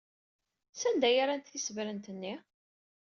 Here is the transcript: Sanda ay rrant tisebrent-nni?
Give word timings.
Sanda 0.71 1.05
ay 1.09 1.17
rrant 1.23 1.51
tisebrent-nni? 1.51 2.35